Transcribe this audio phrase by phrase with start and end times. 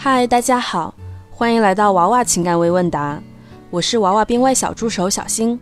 [0.00, 0.94] 嗨，大家好，
[1.28, 3.20] 欢迎来到娃娃情感微问答，
[3.68, 5.58] 我是娃娃编外小助手小新。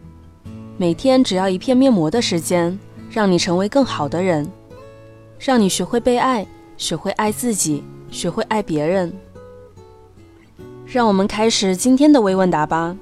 [0.76, 2.78] 每天只要一片面膜的时间，
[3.10, 4.46] 让你成为更好的人，
[5.38, 6.46] 让你学会被爱，
[6.76, 9.10] 学会爱自己，学会爱别人。
[10.84, 12.94] 让我们开始今天的微问答吧。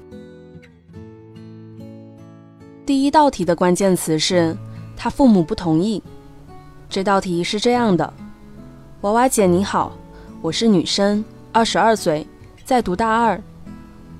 [2.85, 4.55] 第一道题的关键词是
[4.95, 6.01] 他父母不同意。
[6.89, 8.13] 这道题是这样的：
[9.01, 9.91] 娃娃姐你好。
[10.45, 12.23] 我是女生，二十二岁，
[12.63, 13.41] 在读大二。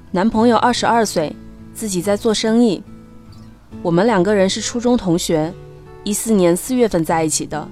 [0.10, 1.36] 男朋友二十二岁，
[1.72, 2.82] 自己在做生意。
[3.84, 5.54] 我们两个人是初中同学，
[6.04, 7.70] 一四年四月份在一起的，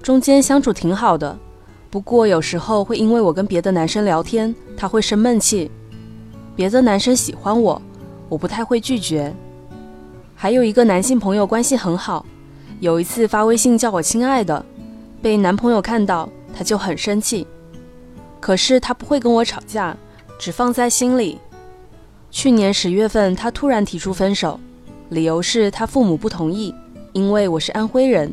[0.00, 1.36] 中间相处挺好的。
[1.90, 5.68] 不过有时候会因为我跟别的男生聊天，他会生闷气。
[6.54, 7.82] 别的男生喜欢我，
[8.28, 9.34] 我不太会拒绝。
[10.36, 12.24] 还有一个男性朋友关系很好，
[12.78, 14.64] 有一次发微信叫我亲爱的，
[15.20, 17.44] 被男朋友看到，他就很生气。
[18.40, 19.96] 可是他不会跟我吵架，
[20.38, 21.38] 只放在心里。
[22.30, 24.58] 去年十月份，他突然提出分手，
[25.10, 26.74] 理由是他父母不同意，
[27.12, 28.32] 因为我是安徽人。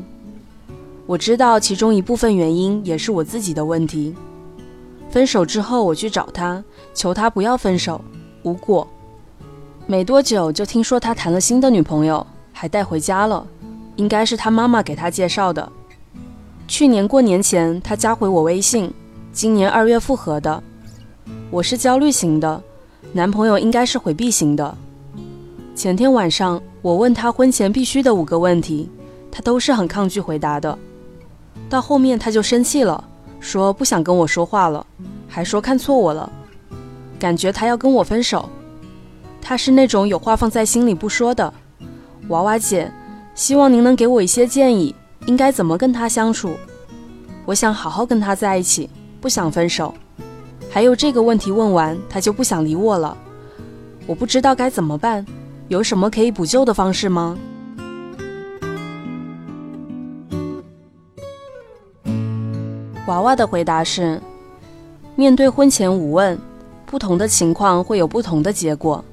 [1.06, 4.16] 我知道其中一部分原因也是我自己的问题。
[5.10, 6.64] 分手之后，我去找他，
[6.94, 8.00] 求他不要分手，
[8.44, 8.88] 无果。
[9.86, 13.48] 没多久就听说他谈了新的女朋友，还带回家了，
[13.96, 15.72] 应该是他妈妈给他介绍的。
[16.68, 18.94] 去年过年前，他加回我微信。
[19.38, 20.64] 今年二月复合的，
[21.52, 22.60] 我是焦虑型的，
[23.14, 24.76] 男朋友应该是回避型的。
[25.76, 28.90] 前天晚上我问他婚前必须的五个问题，
[29.32, 30.76] 他都是很抗拒回答的。
[31.70, 33.08] 到后面他就生气了，
[33.40, 34.84] 说不想跟我说话了，
[35.28, 36.28] 还说看错我了，
[37.20, 38.50] 感觉他要跟我分手。
[39.40, 41.54] 他是那种有话放在心里不说的。
[42.30, 42.92] 娃娃姐，
[43.36, 44.96] 希望您能给我一些建议，
[45.28, 46.58] 应该怎么跟他相处？
[47.46, 48.90] 我想好好跟他在一起。
[49.20, 49.94] 不想分手，
[50.70, 53.18] 还有这个问题问完，他就不想理我了。
[54.06, 55.26] 我不知道该怎么办，
[55.68, 57.38] 有什么可以补救的方式吗？
[63.08, 64.22] 娃娃的回答是：
[65.16, 66.38] 面对婚前五问，
[66.86, 69.04] 不同的情况会有不同的结果。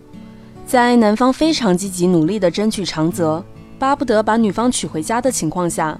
[0.67, 3.45] 在男方非常积极努力的争取长泽，
[3.78, 5.99] 巴不得把女方娶回家的情况下，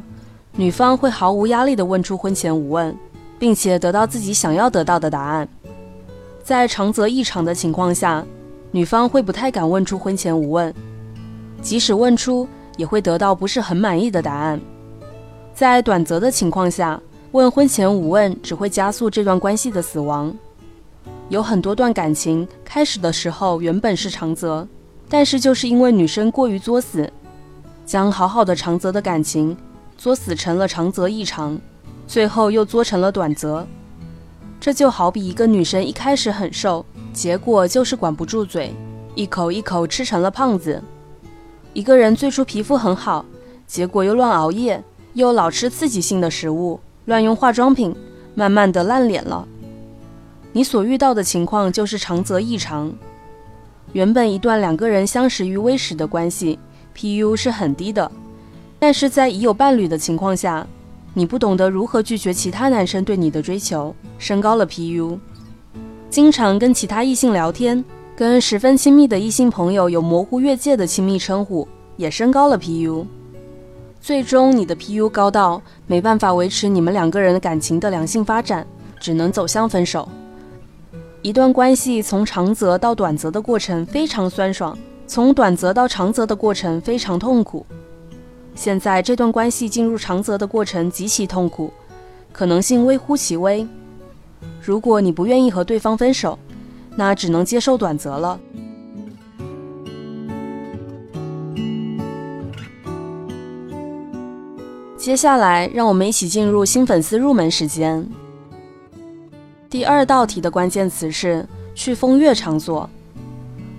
[0.57, 2.97] 女方会毫无压力的问出婚前五问。
[3.39, 5.49] 并且得到自己想要得到的答案。
[6.43, 8.25] 在长则异常的情况下，
[8.71, 10.73] 女方会不太敢问出婚前无问，
[11.63, 12.47] 即使问出，
[12.77, 14.61] 也会得到不是很满意的答案。
[15.55, 17.01] 在短则的情况下，
[17.33, 20.35] 问婚前无问只会加速这段关系的死亡。
[21.31, 24.67] 有很多段感情开始的时候原本是长则，
[25.09, 27.11] 但是就是因为女生过于作死，
[27.87, 29.57] 将好好的长则的感情
[29.97, 31.59] 作死成了长则异常。
[32.07, 33.67] 最后又作成了短则，
[34.61, 38.75] 这就好比一个女生一开始很瘦，结果就是管不住嘴，
[39.15, 40.81] 一口一口吃成了胖子；
[41.73, 43.25] 一个人最初皮肤很好，
[43.67, 44.83] 结果又乱熬夜，
[45.15, 47.95] 又老吃刺激性的食物，乱用化妆品，
[48.35, 49.47] 慢慢的烂脸了。
[50.53, 52.93] 你所遇到的情况就是长则异常。
[53.93, 56.59] 原本一段两个人相识于微时的关系
[56.97, 58.11] ，PU 是很低的，
[58.79, 60.67] 但是在已有伴侣的情况下。
[61.17, 65.17] 你不懂得如何拒绝其他男生对你的追求，升高了 PU；
[66.11, 67.85] 经常跟其他异性聊天，
[68.17, 73.07] 跟十分亲密的异性朋友有模糊越界的亲密称呼，也升高了 PU。
[74.01, 78.67] 最终，你的 PU 高到没办法维持你们两个人感情的良性发展，
[78.99, 80.09] 只能走向分手。
[81.23, 84.77] 一段关系从长则到短则的过程非常酸爽，
[85.07, 87.65] 从短则到长则的过程非常痛苦。
[88.55, 91.73] 现在这段关系进入长则的过程极其痛苦，
[92.33, 93.67] 可能性微乎其微。
[94.63, 96.39] 如果你不愿意和对方分手，
[96.97, 98.41] 那只能接受短则了。
[104.97, 108.09] 接下来，让我们一起进入新粉丝入门时间。
[109.69, 112.89] 第二道题的关键词是去风月场所。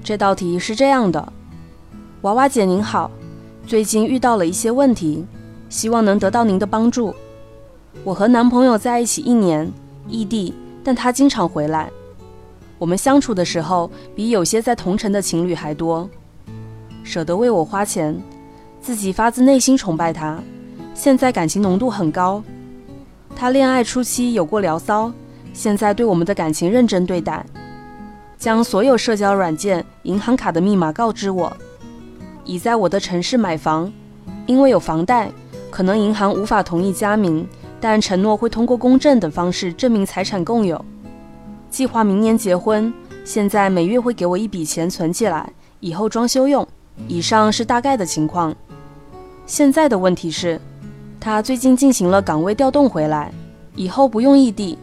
[0.04, 1.33] 这道题是这样的：
[2.21, 3.10] 娃娃姐您好。
[3.68, 5.26] 最近遇到了一些问题，
[5.70, 7.16] 希望能得到您的帮助。
[8.04, 9.72] 我和男朋友在一起一年，
[10.08, 10.54] 异地，
[10.84, 11.90] 但他经常回来。
[12.78, 16.08] 我们相处的时候比有些在同城的情侣还多，
[17.04, 18.16] 舍得为我花钱，
[18.80, 20.40] 自己发自内心崇拜他。
[20.94, 22.44] 现在感情浓度很高。
[23.36, 25.12] 他恋爱初期有过聊骚，
[25.54, 27.44] 现在对我们的感情认真对待，
[28.38, 31.52] 将所有社交软件、银行卡的密码告知我。
[32.45, 33.92] 已在我的城市买房，
[34.45, 35.31] 因为有房贷，
[35.69, 37.45] 可能银行无法同意加名，
[37.81, 40.83] 但承诺会通过公证等方式证明财产共有。
[41.69, 42.94] 计划明年结婚，
[43.25, 46.65] 现在每月会给我一笔钱存起来，以后装修用。
[47.09, 48.56] 以上是大概的情况。
[49.45, 50.62] 现在的问题是，
[51.19, 53.33] 他最近进行了岗位调动回来，
[53.75, 54.77] 以后不用异地。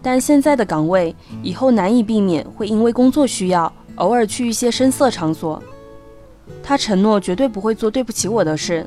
[0.00, 5.60] 但现在的岗位以后难以避免会因为工作需要偶尔去一些声色场所。
[6.62, 8.86] 他承诺绝对不会做对不起我的事。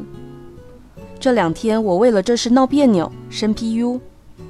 [1.19, 3.99] 这两天我为了这事闹别扭，生 PU，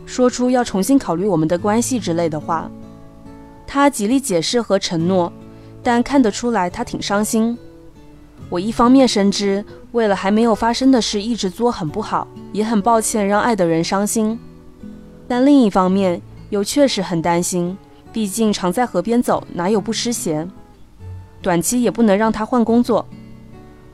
[0.05, 2.69] 说出要重新考虑我们的关系之类的话。
[3.65, 5.31] 他极力解释和承诺，
[5.81, 7.57] 但看得出来他挺伤心。
[8.49, 9.63] 我一方面深知
[9.93, 14.39] 为了还没有发生的事一直作很不好，也很抱歉让爱的人伤心，
[15.27, 16.21] 但另一方面。
[16.49, 17.75] 又确实很担心，
[18.11, 20.47] 毕竟常在河边走，哪有不湿鞋？
[21.43, 23.05] 短期也不能让他换工作。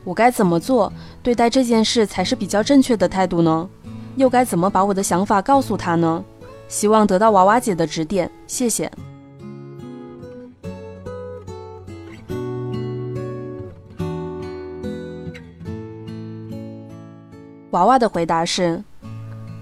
[0.04, 0.90] 我该怎么做
[1.22, 3.68] 对待这件事才是比较正确的态度呢？
[4.16, 6.24] 又该怎么把我的想法告诉他呢？
[6.68, 8.90] 希望得到娃娃姐的指点，谢谢。
[17.72, 18.82] 娃娃的回答是：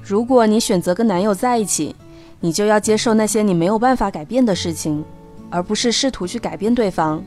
[0.03, 1.97] 如果你选择跟男友在一起。
[2.41, 5.05] 你就要接受那些你没有办法改变的事情，
[5.51, 7.21] 而不是试图去改变对方。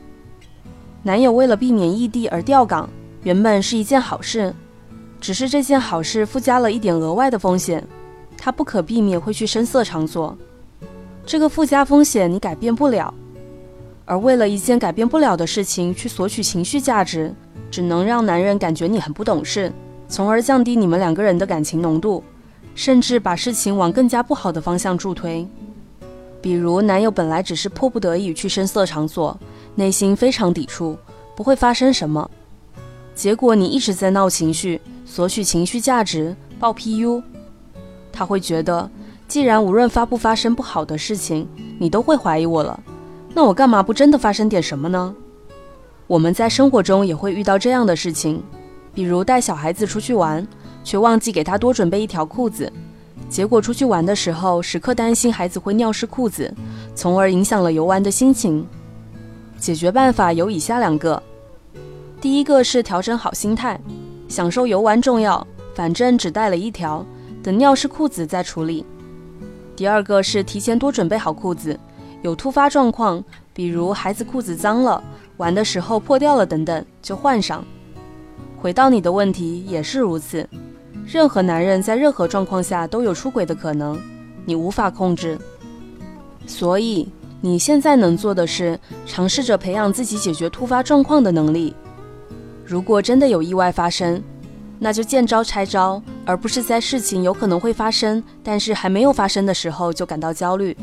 [1.04, 2.88] 男友为了避免异地而调岗，
[3.24, 4.54] 原本是一件好事，
[5.20, 7.84] 只是这件好事附加了一点额外的风险，
[8.36, 10.36] 他不可避免会去声色场所。
[11.26, 13.12] 这个附加风险你改变不了，
[14.04, 17.34] 而为了一件改变不了的事情去索取情绪价值，
[17.70, 19.72] 只能让男人感觉你很不懂事，
[20.08, 22.22] 从而降低你们两个人的感情浓度。
[22.74, 25.46] 甚至把事情往更加不好的方向助推，
[26.40, 29.38] 比如男友本来只是迫不得已去声色场所，
[29.74, 30.96] 内心非常抵触，
[31.36, 32.30] 不会发生什么。
[33.14, 37.22] 结果你一直在闹情绪，索取情绪价值，爆 PU，
[38.12, 38.90] 他会觉得，
[39.28, 41.48] 既然无论发不发生不好的事情，
[41.78, 42.78] 你都会怀疑我了，
[43.34, 45.14] 那我干嘛不真的发生点什么呢？
[46.06, 48.42] 我们在生活中也会遇到这样的事情，
[48.94, 50.46] 比如带小孩子出去玩。
[50.84, 52.68] 却忘记给他多准备一条裤子，
[53.28, 56.52] 结果出去玩的时候，时刻担心孩子会尿湿裤子，
[56.92, 58.66] 从而影响了游玩的心情。
[59.62, 61.22] 解决办法有以下两个：
[62.20, 63.80] 第一个是调整好心态，
[64.26, 67.06] 享受游玩重要，反正只带了一条，
[67.44, 68.84] 等尿湿裤子再处理；
[69.76, 71.78] 第二个是提前多准备好裤子，
[72.22, 73.22] 有突发状况，
[73.54, 75.00] 比如孩子裤子脏了，
[75.36, 77.64] 玩的时候破掉了等等，就换上。
[78.60, 80.44] 回到你的问题，也是如此。
[81.06, 83.96] 任何男人在任何状况下都有出轨的可能，
[84.44, 85.38] 你无法控制。
[86.48, 87.08] 所以
[87.44, 91.74] 你现在能做的是尝试着培养自己解决突发状况的能力。
[92.64, 94.22] 如果真的有意外发生，
[94.78, 100.76] 那就见招拆招，而不是在事情有可能会发生，但是还没有发生的时候就感到焦虑，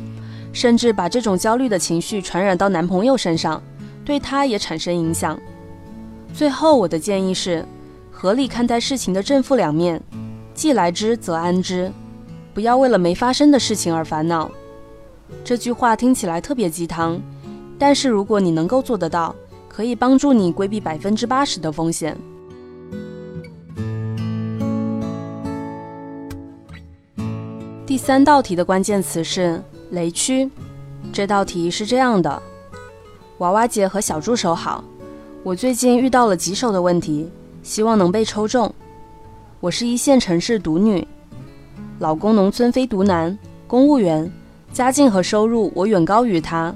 [0.53, 3.63] 甚至把这种焦虑的情绪传染到男朋友身上，
[4.03, 5.39] 对他也产生影响。
[6.33, 7.65] 最后，我的建议是。
[8.11, 10.03] 合理看待事情的正负两面，
[10.53, 11.89] 既来之则安之，
[12.53, 14.51] 不要为了没发生的事情而烦恼。
[15.43, 17.19] 这句话听起来特别鸡汤，
[17.77, 19.35] 但是如果你能够做得到，
[19.67, 22.17] 可以帮助你规避百分之八十的风险。
[27.85, 30.49] 第三道题的关键词是雷区。
[31.11, 32.41] 这道题是这样的：
[33.39, 34.83] 娃娃姐和小助手好，
[35.43, 37.29] 我最近遇到了棘手的问题。
[37.61, 38.73] 希望能被抽中。
[39.59, 41.05] 我是一线城市独女，
[41.99, 44.31] 老公农村非独男，公务员，
[44.71, 46.73] 家境和收入我远高于他。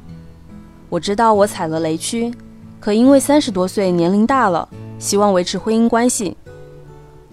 [0.90, 2.34] 我知道我踩了雷区，
[2.80, 4.68] 可因为三十多岁年龄大了，
[5.00, 6.36] 希望维持婚姻关系。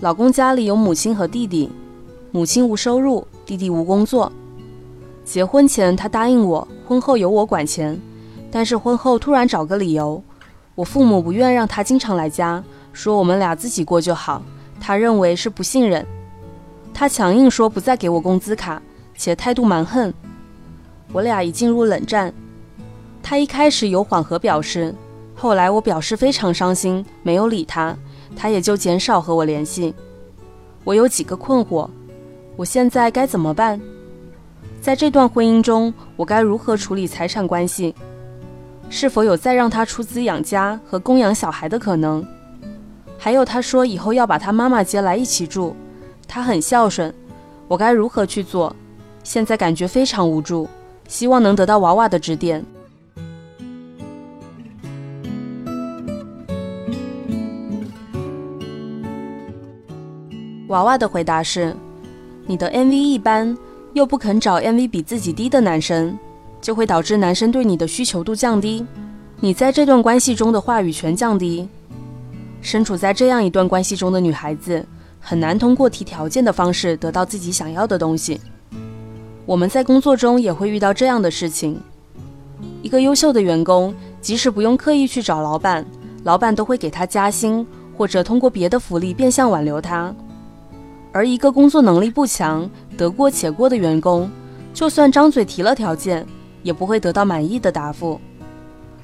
[0.01, 1.71] 老公家里有母亲和弟弟，
[2.31, 4.31] 母亲无收入，弟弟无工作。
[5.25, 8.01] 结婚前他答应我，婚后由我管钱，
[8.51, 10.23] 但是婚后突然找个理由，
[10.75, 12.63] 我父母不愿让他经常来家。
[12.93, 14.43] 说我们俩自己过就好，
[14.81, 16.05] 他认为是不信任，
[16.93, 18.81] 他强硬说不再给我工资卡，
[19.17, 20.13] 且态度蛮横。
[21.13, 22.33] 我俩已进入冷战。
[23.23, 24.95] 他一开始有缓和表示，
[25.35, 27.97] 后来我表示非常伤心，没有理他，
[28.35, 29.95] 他也就减少和我联系。
[30.85, 31.89] 我有几个困惑，
[32.57, 33.81] 我现在该怎么办？
[34.81, 37.95] 在这段婚姻中，我该如何处理财产关系？
[38.89, 42.27] 是否有再让他出资养家和供养小孩的可能？
[43.19, 45.77] 还有，他说以后要把他妈妈接来一起住，
[46.27, 47.15] 他很孝顺，
[47.69, 48.75] 我该如何去做？
[49.23, 50.67] 现在感觉非常无助，
[51.11, 52.65] 希望能得到娃娃的指点。
[60.69, 61.75] 娃娃的回答是：
[62.47, 63.59] 你的 MV 一般，
[63.93, 66.17] 又不肯找 MV 比自己低的男生，
[66.61, 68.87] 就会导致男生对你的需求度降低，
[69.41, 71.69] 你在这段关系中的话语权降低。
[72.63, 74.87] 身处在这样一段关系中的女孩子，
[75.19, 78.41] 很难通过提条件的方式得到自己想要的东西。
[79.47, 81.81] 我们在工作中也会遇到这样的事情：
[82.83, 85.85] 一个优秀的员工，即使不用刻意去找老板，
[86.25, 87.67] 老板都会给他加薪，
[87.97, 90.15] 或者通过别的福利变相挽留他；
[91.13, 94.31] 而一个工作能力不强、得过且过的员工，
[94.73, 96.27] 就算张嘴提了条件，
[96.63, 98.21] 也不会得到满意的答复。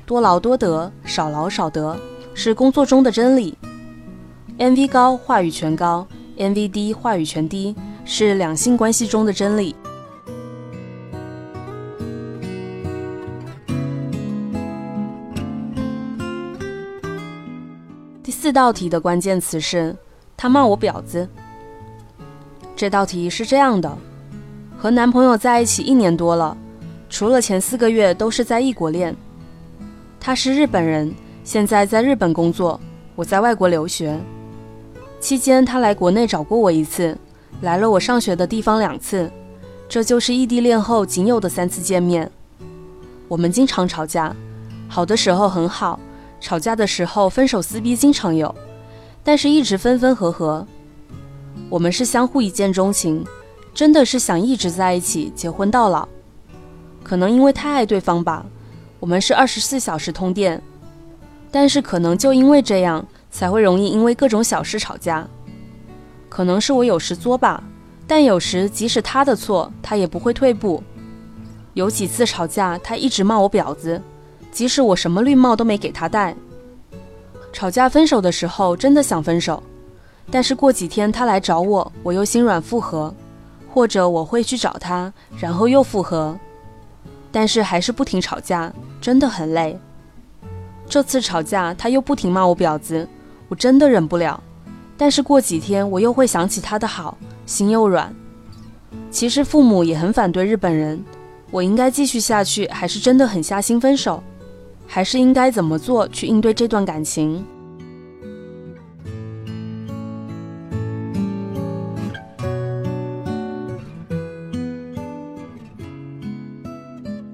[0.04, 1.96] 多劳多得，少劳少得。
[2.38, 3.56] 是工作中的真理。
[4.58, 7.74] ；M V 高，话语权高，M V 低，话语权低，
[8.04, 9.74] 是两性关系中的真理。
[18.46, 19.92] 四道题的关键词是
[20.38, 21.28] “他骂我婊子”。
[22.76, 23.98] 这道题是这样的：
[24.78, 26.56] 和男朋友在一起一年多了，
[27.10, 29.16] 除了前四个月都是在异国恋。
[30.20, 31.12] 他是日本人。
[31.42, 32.78] 现在在日本工作，
[33.16, 34.16] 我在外国留学。
[35.18, 37.18] 期间他来国内找过我一次，
[37.62, 39.28] 来了我上学的地方两次，
[39.88, 42.30] 这就是异地恋后仅有的三次见面。
[43.26, 44.32] 我们经常吵架，
[44.86, 45.98] 好的时候很好，
[46.40, 48.54] 吵架的时候分手撕逼经常有，
[49.24, 50.66] 但是一直分分合合。
[51.68, 53.24] 我们是相互一见钟情，
[53.74, 56.08] 真的是想一直在一起，结婚到老。
[57.02, 58.44] 可能因为太爱对方吧，
[59.00, 60.62] 我们是二十四小时通电。
[61.50, 65.26] 但是可能就因为这样，才会容易因为各种小事吵架。
[66.28, 67.62] 可能是我有时作吧，
[68.06, 70.82] 但有时即使他的错，他也不会退步。
[71.72, 74.02] 有几次吵架，他一直骂我婊子，
[74.56, 76.34] 即使我什么绿帽都没给他戴。
[77.52, 79.62] 吵架分手的时候，真的想分手，
[80.30, 83.14] 但是过几天他来找我，我又心软复合，
[83.68, 86.34] 或者我会去找他，然后又复合，
[87.30, 89.78] 但是还是不停吵架，真的很累。
[90.88, 93.06] 这次吵架，他又不停骂我婊子，
[93.48, 94.42] 我真的忍不了。
[94.96, 98.10] 但是过几天，我又会想起他的好，心又软。
[99.10, 101.04] 其实父母也很反对日本人，
[101.50, 104.22] 我应该继续下去，还是真的狠下心分手？
[104.86, 107.44] 还是应该怎么做去应对这段感情？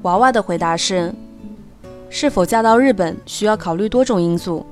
[0.03, 1.15] 娃娃的回答是。
[2.15, 4.67] 是否嫁到日本需要考虑多种因素，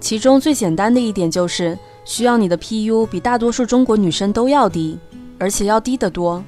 [0.00, 4.98] 其中最简单的一点就是需要你的 PU 比大多数中国女生都要低，
[5.38, 6.42] 而且要低得多。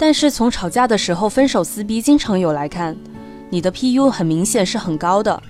[0.00, 2.96] 但是从吵架的时候分手撕逼经常有来看，
[3.54, 5.40] 你的 PU 很明显是很高的。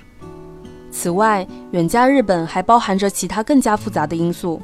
[0.93, 4.61] 此外，远嫁日本还包含着其他更加复杂的因素，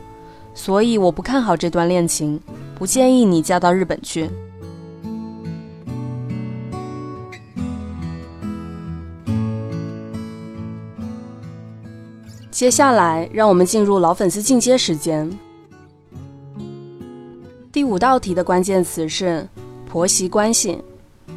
[0.52, 2.38] 所以我不看好这段恋情，
[2.74, 4.28] 不建议你嫁到日本去。
[12.50, 15.30] 接下来，让我们进入老粉丝进阶时间。
[17.72, 19.48] 第五道题的关键词是
[19.88, 20.78] 婆媳关系。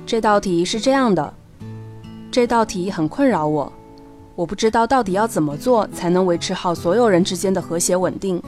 [0.05, 1.33] 这道题是这样的，
[2.33, 3.71] 这道题很困扰我，
[4.33, 8.41] 我不知道到底要怎么做才能维持好所有人之间的和谐稳定。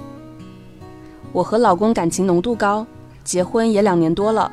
[1.31, 2.83] 我和老公感情浓度高，
[3.23, 4.51] 结婚也两年多了。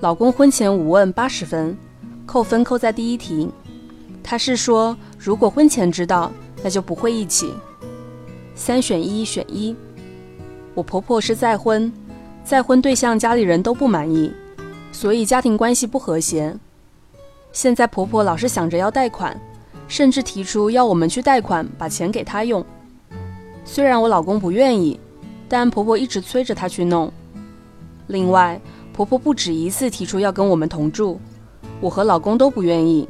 [0.00, 1.76] 老公婚前五问八十分，
[2.24, 3.50] 扣分扣在第一题。
[4.22, 6.32] 他是说，如果婚前知道。
[6.62, 7.52] 那就不会一起，
[8.54, 9.76] 三选一选一。
[10.72, 11.92] 我婆婆是再婚，
[12.42, 14.32] 再婚对象家里人都不满意，
[14.90, 16.56] 所以家庭关系不和谐。
[17.54, 19.40] 现在婆婆老是想着要贷款，
[19.86, 22.62] 甚至提出要我们去贷款把钱给她用。
[23.64, 24.98] 虽然我老公不愿意，
[25.48, 27.10] 但婆婆一直催着他去弄。
[28.08, 28.60] 另外，
[28.92, 31.20] 婆婆不止一次提出要跟我们同住，
[31.80, 33.08] 我和老公都不愿意。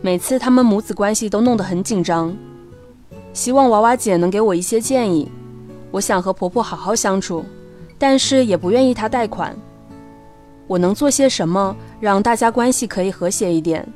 [0.00, 2.34] 每次他们母子关系都弄得很紧张。
[3.34, 5.30] 希望娃娃姐能给我一些建议。
[5.90, 7.44] 我想和婆婆好好相处，
[7.98, 9.54] 但是也不愿意她贷款。
[10.72, 13.86] 我能做些什么，让大家关系可以和谐一点？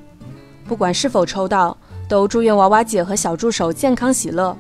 [0.69, 1.75] 不管是否抽到，
[2.07, 4.55] 都祝愿娃娃姐和小助手健康喜乐。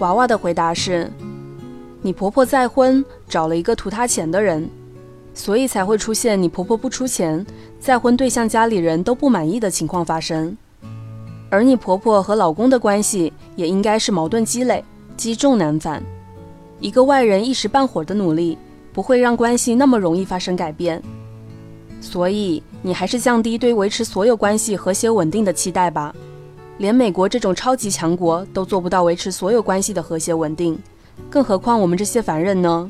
[0.00, 1.10] 娃娃的回答是：
[2.02, 4.68] 你婆婆再婚，找了一个图她钱的人。
[5.32, 7.46] 所以才会出现你婆婆不出钱，
[7.80, 10.54] 再婚对象家里人都不满意的情况发生，
[11.52, 14.82] 而你婆婆和老公的关系也应该是矛盾积累，
[15.18, 16.02] 积重难返。
[16.80, 18.56] 一个外人一时半会儿的努力，
[18.90, 21.02] 不会让关系那么容易发生改变。
[22.00, 26.14] 所以你还是降低对维持所有关系和谐稳定的期待吧。
[26.78, 30.78] 连美国这种超级强国都做不到维持所有关系的和谐稳定，
[31.28, 32.88] 更何况我们这些凡人呢？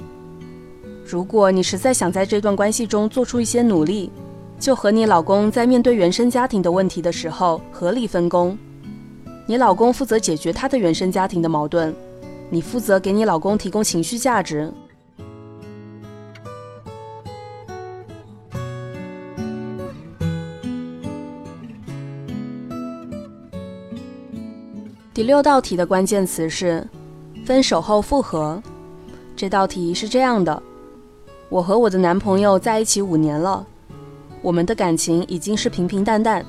[1.04, 4.08] 如果你实在想在这段关系中做出一些努力，
[4.62, 8.56] 就和你老公在面对原生家庭的问题的时候合理分工。
[9.44, 11.92] 你老公负责解决他的原生家庭的矛盾，
[12.48, 14.72] 你负责给你老公提供情绪价值。
[25.12, 26.86] 第六道题的关键词是
[27.44, 28.62] 分手后复合。
[29.34, 30.62] 这道题是这样的：
[31.48, 33.66] 我和我的男朋友在一起五年了，
[34.42, 36.44] 我们的感情已经是平平淡淡。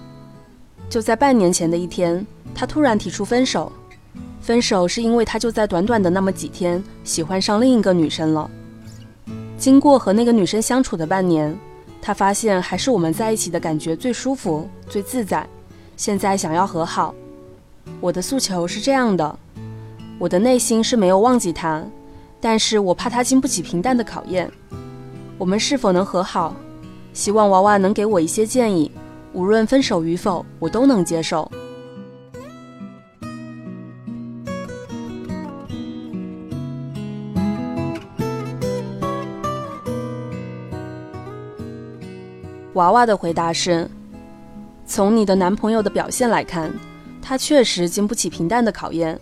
[0.90, 3.72] 就在半年前的一天，他突然提出分手。
[4.42, 8.50] 分手是因为他就在短短的那么几天喜欢上另一个女生了。
[9.58, 11.58] 经过和那个女生相处的半年，
[12.02, 15.48] 他发现还是我们在一起的感觉最舒服、最自在。
[15.96, 17.16] 现在想要和好。
[18.02, 19.40] 我的诉求是这样的，
[20.20, 21.82] 我的内心是没有忘记他，
[22.42, 24.52] 但是我怕他经不起平淡的考验。
[25.38, 26.54] 我们是否能和好？
[27.14, 28.92] 希望娃娃能给我一些建议，
[29.32, 31.50] 无论分手与否，我都能接受。
[42.74, 43.88] 娃娃的回答是：
[44.86, 46.74] 从你的男朋友的表现来看。
[47.26, 49.18] 他确实经不起平淡的考验，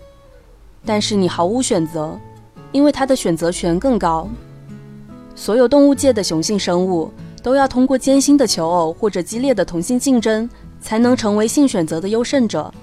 [0.83, 2.19] 但是你毫无选择，
[2.71, 4.27] 因为他的选择权更高。
[5.35, 12.73] 所有动物界的雄性生物都要通过艰辛的求偶或者激烈的同性竞争，才能成为性选择的优胜者。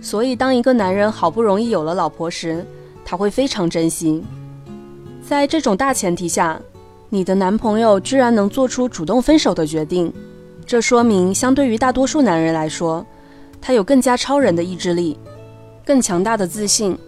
[0.00, 2.64] 所以，当一个男人好不容易有了老婆时，
[3.04, 4.22] 他会非常珍惜。
[5.26, 6.60] 在这种大前提下，
[7.08, 10.12] 你的男朋友居然能做出主动分手的决定，
[10.66, 13.04] 这说明相对于大多数男人来说。
[13.60, 15.18] 他有更加超人的意志力，
[15.86, 16.98] 更强大的自信，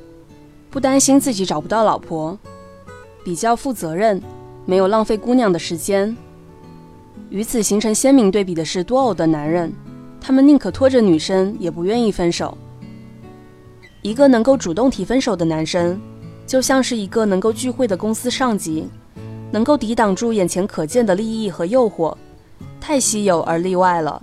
[0.71, 2.39] 不担心自己找不到老婆，
[3.23, 4.23] 比较负责任，
[4.65, 6.17] 没有浪费姑娘的时间。
[7.29, 9.73] 与此形成鲜明对比的是多偶的男人，
[10.21, 12.57] 他们宁可拖着女生，也不愿意分手。
[14.03, 16.01] 一个能够主动提分手的男生，
[16.47, 18.89] 就像是一个能够聚会的公司上级，
[19.51, 22.15] 能够抵挡住眼前可见的利益和诱惑，
[22.81, 24.23] 太稀有而例外了。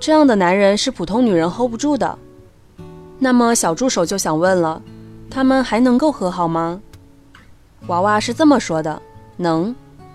[0.00, 2.18] 这样的男人是普通女人 hold 不住的。
[3.20, 4.82] 那么小助手就想问了，
[5.30, 6.80] 他们还能够和好吗？
[7.86, 9.00] 娃娃是这么说的：
[9.36, 9.72] 能，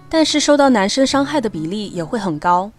[0.10, 2.72] 但是受到男生伤害的比例也会很高。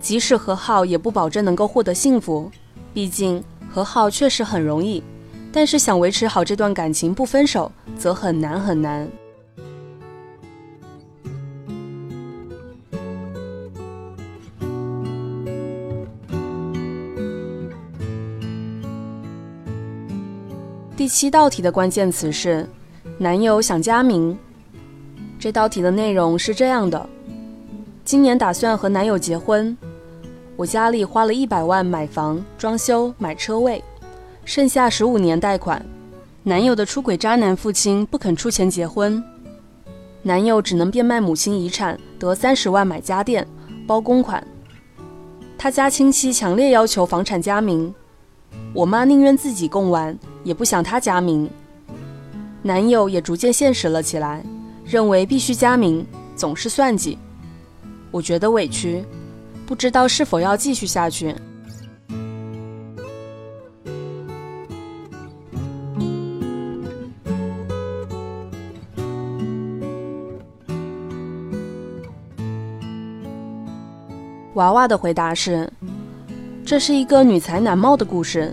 [0.00, 2.50] 即使和好，也不保证能够获得幸福。
[2.92, 5.02] 毕竟和好确实很容易，
[5.52, 9.08] 但是想维持好这段感情不分手，则很难很难。
[20.96, 22.66] 第七道题的关键词是
[23.18, 24.36] 男友想加名。
[25.46, 27.08] 这道题的内容是这样的：
[28.04, 29.78] 今年打算和男友结婚，
[30.56, 33.80] 我家里花了一百万买房、装修、买车位，
[34.44, 35.86] 剩下十五年贷款。
[36.42, 39.22] 男友的出轨渣男父亲不肯出钱结婚，
[40.22, 43.46] 男友只能变卖母亲遗产得三十万买家电，
[43.86, 44.44] 包公款。
[45.56, 47.94] 他家亲戚强烈要求房产加名。
[48.74, 51.48] 我妈宁愿自己供完，也不想他加名。
[52.62, 54.44] 男友也逐渐现实了起来，
[54.86, 57.18] 认为必须加名，总是算计。
[58.10, 59.04] 我觉得委屈，
[59.66, 61.34] 不知道是否要继续下去。
[74.54, 75.70] 娃娃的回答是。
[76.64, 78.52] 这是一个女才男貌的故事，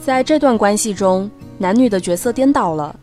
[0.00, 2.98] 在这段关系中，男女的角色颠倒了。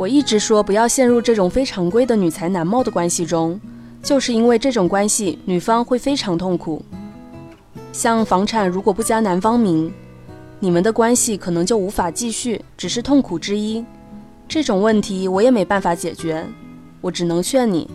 [0.00, 3.60] 我一直说不要陷入这种非常规的女才男貌的关系中，
[4.02, 6.82] 就是因为这种关系女方会非常痛苦。
[7.92, 9.92] 像房产如果不加男方名，
[10.58, 13.84] 你们的关系可能就无法继续，只是痛苦之一。
[14.48, 16.46] 这种问题我也没办法解决，
[17.02, 17.86] 我只能劝你，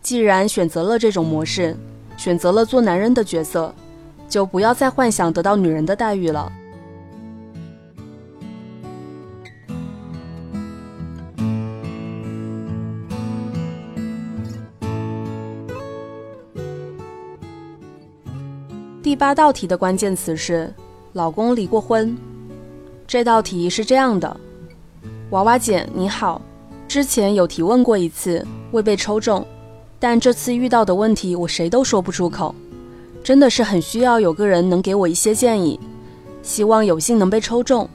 [0.00, 1.76] 既然选择了这种模式，
[2.16, 3.74] 选择了做男人的角色。
[4.28, 6.52] 就不要再幻想得到女人的待遇了。
[19.18, 20.72] 八道题的关键词是
[21.12, 22.16] “老公离过婚”。
[23.04, 24.36] 这道题是这样的：
[25.30, 26.40] 娃娃姐你好，
[26.86, 29.44] 之前有提问过一次，未被抽中，
[29.98, 32.54] 但这次遇到的问题我谁都说不出口。
[33.24, 35.80] 真的是很需要有个人能给我一些建议，
[36.40, 37.90] 希望有幸能被抽中。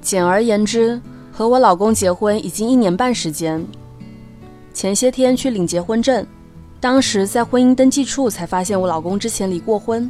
[0.00, 1.00] 简而言之，
[1.32, 3.66] 和我老公结婚已经一年半时间，
[4.72, 6.24] 前些天去领结婚证，
[6.80, 10.08] 当时在婚姻登记处才发现我老公之前离过婚。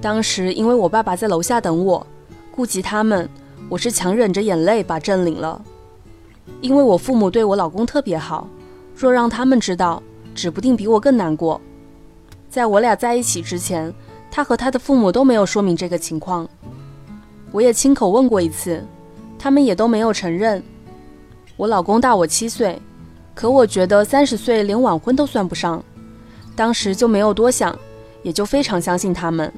[0.00, 2.06] 当时因为我爸爸在楼下等我，
[2.52, 3.28] 顾及他们，
[3.68, 5.60] 我是强忍着眼泪把证领了。
[6.60, 8.46] 因为我父母对我老公特别好，
[8.94, 10.00] 若让他们知道，
[10.36, 11.60] 指不定比我更难过。
[12.48, 13.92] 在我俩在一起之前，
[14.30, 16.48] 他和他的父母都没有说明这个情况。
[17.50, 18.84] 我也亲口问过一次，
[19.36, 20.62] 他们也都没有承认。
[21.56, 22.80] 我老公大我七岁，
[23.34, 25.82] 可我觉得三十岁连晚婚都算不上，
[26.56, 27.76] 当时就没有多想，
[28.22, 29.52] 也就非常相信他们。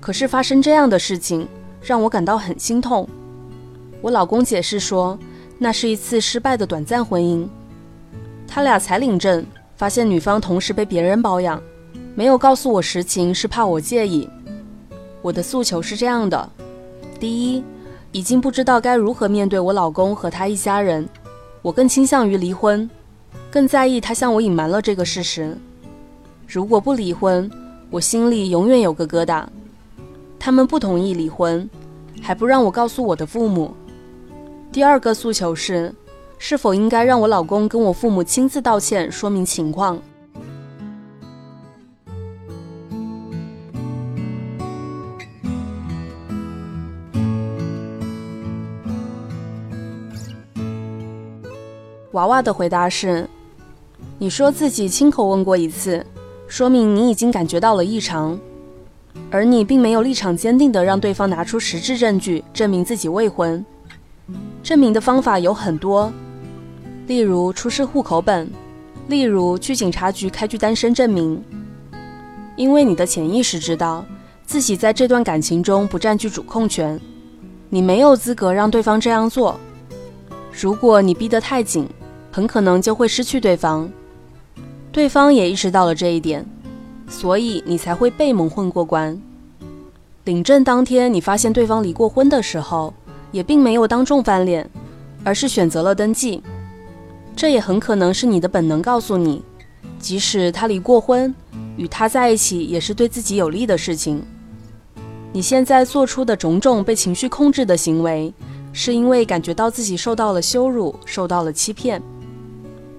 [0.00, 1.48] 可是发生这样的事情，
[1.82, 3.08] 让我感到很心痛。
[4.00, 5.18] 我老公解释说，
[5.58, 7.48] 那是一次失败的短暂婚姻。
[8.46, 9.44] 他俩才领证，
[9.76, 11.60] 发现女方同时被别人包养，
[12.14, 14.28] 没有告诉我实情，是怕我介意。
[15.22, 16.48] 我的诉求是这样的：
[17.18, 17.64] 第一，
[18.12, 21.08] 已经不知道该如何面对我老公和他一家人，
[21.62, 22.88] 我更倾向于离婚，
[23.50, 25.58] 更在意他向我隐瞒了这个事实。
[26.46, 27.50] 如果不离婚，
[27.90, 29.44] 我心里永远有个疙瘩。
[30.38, 31.68] 他们不同意离婚，
[32.22, 33.74] 还不让我告诉我的父母。
[34.70, 35.92] 第二个诉求是，
[36.38, 40.00] 是否应该让我老公跟我父母亲自道歉，说明情况。
[52.12, 53.28] 娃娃的回答是：
[54.18, 56.06] 你说自己亲口问过一次，
[56.48, 58.38] 说明你已经感觉到了异常。
[59.30, 63.64] 而你并没有立场坚定的让对方拿出实质证据证明自己未婚，
[64.62, 66.12] 证明的方法有很多，
[67.06, 68.48] 例如出示户口本，
[69.08, 71.42] 例如去警察局开具单身证明。
[72.56, 74.04] 因为你的潜意识知道
[74.46, 77.00] 自己在这段感情中不占据主控权，
[77.68, 79.58] 你没有资格让对方这样做。
[80.52, 81.88] 如果你逼得太紧，
[82.30, 83.90] 很可能就会失去对方。
[84.96, 86.42] 对方也意识到了这一点。
[87.06, 89.20] 所以你才会被蒙混过关。
[90.24, 92.94] 领证当天，你发现对方离过婚的时候，
[93.30, 94.66] 也并没有当众翻脸，
[95.22, 96.42] 而是选择了登记。
[97.36, 99.42] 这也很可能是你的本能告诉你，
[99.98, 101.32] 即使他离过婚，
[101.76, 104.24] 与他在一起也是对自己有利的事情。
[105.30, 108.32] 你现在做出的种种被情绪控制的行为，
[108.72, 112.02] 是因为感觉到自己受到了羞辱，受到了欺骗。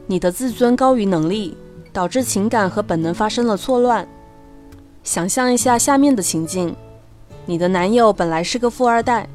[0.05, 1.57] 你的自尊高于能力。
[1.97, 4.07] 导致情感和本能发生了错乱。
[5.03, 6.75] 想象一下下面的情境：
[7.47, 9.27] 你的男友本来是个富二代，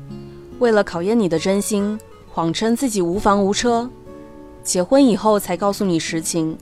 [0.61, 1.99] 为了考验你的真心，
[2.31, 3.91] 谎称自己无房无车，
[4.63, 6.57] 结婚以后才告诉你实情，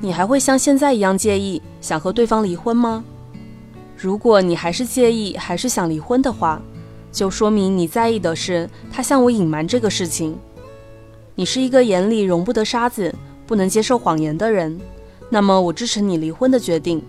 [0.00, 3.02] 你还会像现在一样介意，想和对方离婚吗？
[3.96, 6.62] 如果你还是介意，还是想离婚的话，
[7.10, 10.38] 就说明你在意的是他向我隐瞒这个事情。
[11.34, 13.12] 你是一个眼里容不得沙子、
[13.48, 14.80] 不能接受谎言的人。
[15.30, 17.02] 那么我支持你离婚的决定。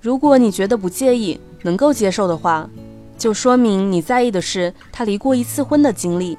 [0.00, 2.70] 如果你觉得不介意，能够接受的话，
[3.18, 6.38] 就说明你在意的是他离过一次婚的经历，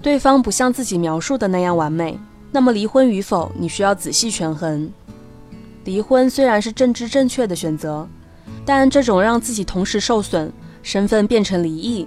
[0.00, 2.18] 对方不像自己描述的那样完美。
[2.50, 4.90] 那么离婚与否，你需要仔细权衡。
[5.84, 8.08] 离婚虽然是政治正确的选择，
[8.64, 12.06] 但这种让自己同时受损、身份变成离异，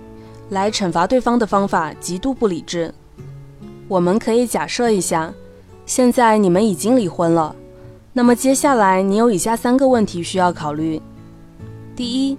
[0.49, 2.93] 来惩罚对方的方法极度不理智。
[3.87, 5.33] 我们可以假设一下，
[5.85, 7.55] 现在你们已经离婚了。
[8.13, 11.02] 那么接下来你有以下三个问题需要考虑：
[11.95, 12.38] 第一，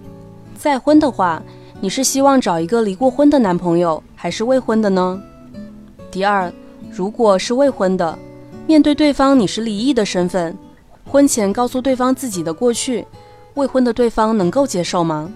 [0.54, 1.42] 再婚的话，
[1.80, 5.18] 你是希望找一个离过婚的男朋友，还是未婚的呢？
[6.10, 6.52] 第二，
[6.90, 8.18] 如果是未婚的，
[8.66, 10.54] 面对对方你是离异的身份，
[11.10, 13.06] 婚前告诉对方自己的过去，
[13.54, 15.32] 未婚的对方能够接受吗？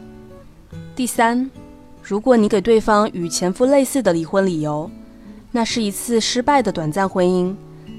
[0.94, 1.50] 第三，
[2.02, 4.90] 如果你给对方与前夫类似的离婚理由，
[5.50, 7.54] 那是一次失败的短暂婚姻。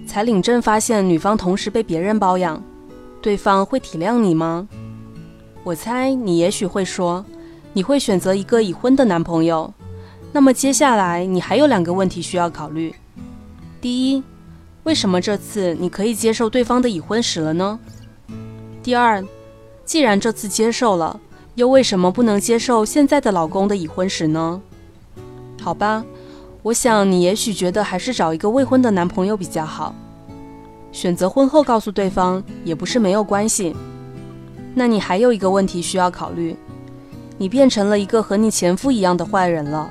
[0.07, 2.63] 才领证发现女方同时被别人包养，
[3.21, 4.67] 对方会体谅你吗？
[5.63, 7.25] 我猜你也许会说，
[7.73, 9.71] 你会选择一个已婚的男朋友。
[10.31, 12.95] 那么接下来你还有两个问题需要考虑：
[13.81, 14.23] 第一，
[14.83, 17.79] 为什么这次你可以接受对方的已婚史了呢？
[18.81, 19.23] 第二，
[19.83, 21.19] 既然这次接受了，
[21.55, 24.61] 又为什么不能接受现在的老公的已婚史呢？
[25.61, 26.05] 好吧。
[26.67, 29.95] 我想你也许觉得还是找一个未婚的男朋友比较好，
[30.91, 33.73] 选择婚后告诉对方也不是没有关系。
[34.75, 36.57] 那你还有一个问题需要考虑：
[37.37, 39.89] 你变成了一个和你前夫一样的坏人了，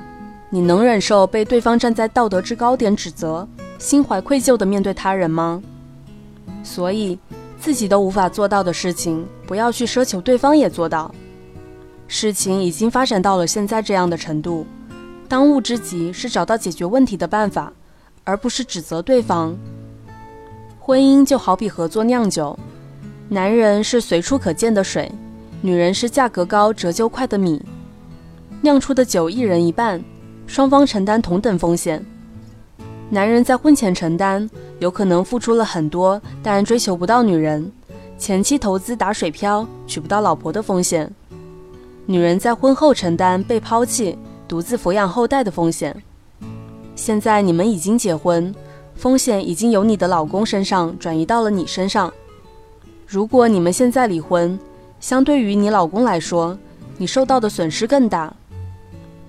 [0.51, 3.47] 你能忍受被对方站在道德制高点指责，
[3.79, 5.59] 心怀愧疚地面对他人吗？
[6.61, 7.17] 所以，
[7.59, 11.11] 自己都无法做到的事情，不要去奢求对方也做到。
[12.07, 14.63] 事情已经发展到了现在这样的程度。
[15.27, 17.73] 当务之急是找到解决问题的办法，
[18.23, 19.55] 而不是指责对方。
[20.79, 22.57] 婚姻就好比合作酿酒，
[23.27, 25.11] 男人是随处可见的水，
[25.61, 27.61] 女人是价格高、折旧快的米。
[28.61, 30.01] 酿出的酒一人一半，
[30.45, 32.03] 双方承担同等风险。
[33.09, 37.69] 男人在婚前承担，有可能付出了很多，但追求不到女人，
[38.17, 41.05] 前期投资打水漂，娶不到老婆的风险；
[42.05, 45.95] 女人在婚后承担被抛弃、独自抚养后代的风险。
[46.95, 48.53] 现在你们已经结婚，
[48.95, 52.11] 风险已经由你的老公身上转移到了你身上。
[53.05, 54.57] 如果你们现在离婚，
[54.99, 56.57] 相对于你老公来说，
[56.97, 58.33] 你受到的损失更大。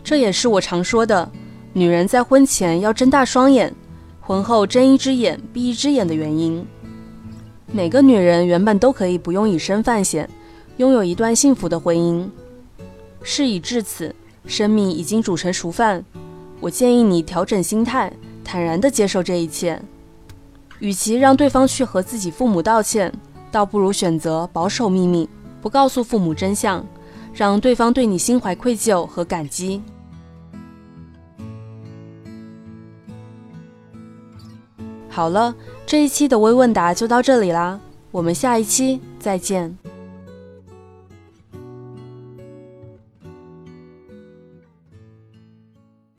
[0.02, 1.30] 这也是我常说的。
[1.74, 3.72] 女人在婚前要睁大双眼，
[4.20, 6.66] 婚后睁一只眼闭一只眼的原因。
[7.70, 10.28] 每个女人原本都可以不用以身犯险，
[10.78, 12.26] 拥有一段幸福的婚姻。
[13.22, 14.14] 事已至此，
[14.48, 16.04] 生米已经煮成熟饭，
[16.58, 19.80] 我建议你调整心态，坦然地接受这一切。
[20.80, 23.12] 与其让对方去和自己父母道歉，
[23.52, 25.28] 倒不如选择保守秘密，
[25.60, 26.84] 不告诉父母真相，
[27.34, 29.82] 让对方对你心怀愧疚和感激。
[35.08, 37.78] 好了，这一期的微问答就到这里啦，
[38.10, 39.76] 我们下一期再见。